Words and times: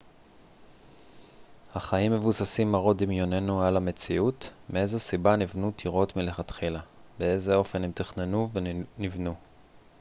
אך 1.73 1.93
האם 1.93 2.11
מבוססים 2.11 2.71
מראות 2.71 2.97
דמיוננו 2.97 3.61
על 3.61 3.77
המציאות 3.77 4.49
מאיזו 4.69 4.99
סיבה 4.99 5.35
נבנו 5.35 5.71
טירות 5.71 6.15
מלכתחילה 6.15 6.79
באיזה 7.19 7.55
אופן 7.55 7.83
הן 7.83 7.91
תוכננו 7.91 8.47
ונבנו 8.53 9.35